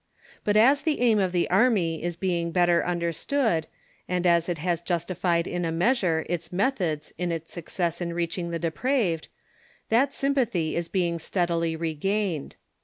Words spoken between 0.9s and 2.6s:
aim of the Array is being